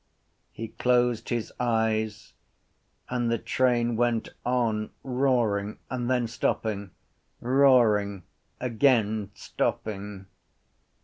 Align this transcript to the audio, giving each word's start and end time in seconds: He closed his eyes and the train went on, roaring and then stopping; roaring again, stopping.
He 0.51 0.69
closed 0.69 1.29
his 1.29 1.53
eyes 1.59 2.33
and 3.07 3.29
the 3.31 3.37
train 3.37 3.95
went 3.95 4.29
on, 4.43 4.89
roaring 5.03 5.77
and 5.91 6.09
then 6.09 6.25
stopping; 6.27 6.89
roaring 7.39 8.23
again, 8.59 9.29
stopping. 9.35 10.25